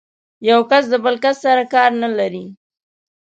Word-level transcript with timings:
يو 0.49 0.59
کس 0.69 0.83
د 0.89 0.93
بل 1.05 1.15
کس 1.23 1.37
سره 1.45 1.63
کار 1.73 1.89
نه 2.01 2.09
لري. 2.17 2.45